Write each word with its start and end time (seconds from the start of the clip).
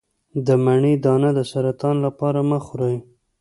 د 0.45 0.47
مڼې 0.65 0.93
دانه 1.05 1.29
د 1.37 1.39
سرطان 1.51 1.95
لپاره 2.05 2.39
مه 2.49 2.59
خورئ 2.65 2.97